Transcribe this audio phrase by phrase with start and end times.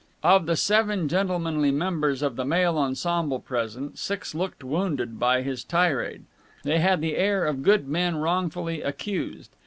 [0.23, 5.63] Of the seven gentlemanly members of the male ensemble present, six looked wounded by this
[5.63, 6.23] tirade.
[6.63, 9.51] They had the air of good men wrongfully accused.